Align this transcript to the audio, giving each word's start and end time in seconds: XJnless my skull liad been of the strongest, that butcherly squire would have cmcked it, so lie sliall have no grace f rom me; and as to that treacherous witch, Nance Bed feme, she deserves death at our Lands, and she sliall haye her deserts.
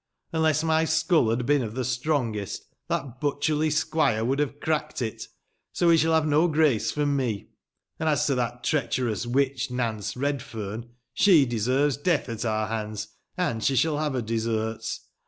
XJnless 0.33 0.63
my 0.63 0.83
skull 0.83 1.25
liad 1.25 1.45
been 1.45 1.61
of 1.61 1.75
the 1.75 1.85
strongest, 1.85 2.63
that 2.87 3.21
butcherly 3.21 3.71
squire 3.71 4.25
would 4.25 4.39
have 4.39 4.59
cmcked 4.59 4.99
it, 5.03 5.27
so 5.73 5.89
lie 5.89 5.93
sliall 5.93 6.15
have 6.15 6.25
no 6.25 6.47
grace 6.47 6.89
f 6.91 6.97
rom 6.97 7.15
me; 7.15 7.49
and 7.99 8.09
as 8.09 8.25
to 8.25 8.33
that 8.33 8.63
treacherous 8.63 9.27
witch, 9.27 9.69
Nance 9.69 10.15
Bed 10.15 10.41
feme, 10.41 10.89
she 11.13 11.45
deserves 11.45 11.97
death 11.97 12.27
at 12.29 12.43
our 12.45 12.67
Lands, 12.67 13.09
and 13.37 13.63
she 13.63 13.75
sliall 13.75 13.99
haye 14.03 14.13
her 14.15 14.21
deserts. 14.23 15.01